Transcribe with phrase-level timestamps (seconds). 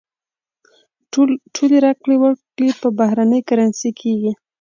[1.55, 4.31] ټولې راکړې ورکړې په بهرنۍ کرنسۍ کېږي.